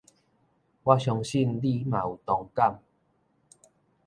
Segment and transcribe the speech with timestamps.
[0.81, 2.81] 我相信你嘛有同感